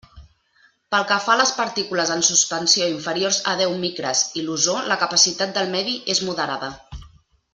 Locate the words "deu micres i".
3.61-4.45